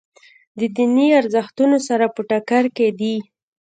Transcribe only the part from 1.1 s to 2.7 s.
ارزښتونو سره په ټکر